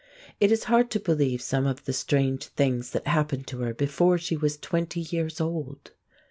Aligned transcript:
It 0.39 0.51
is 0.51 0.63
hard 0.63 0.89
to 0.89 0.99
believe 0.99 1.43
some 1.43 1.67
of 1.67 1.85
the 1.85 1.93
strange 1.93 2.45
things 2.45 2.89
that 2.89 3.05
happened 3.05 3.45
to 3.49 3.59
her 3.59 3.75
before 3.75 4.17
she 4.17 4.35
was 4.35 4.57
twenty 4.57 5.01
years 5.01 5.39
old. 5.39 5.91